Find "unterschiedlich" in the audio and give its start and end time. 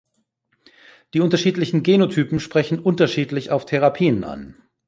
2.79-3.51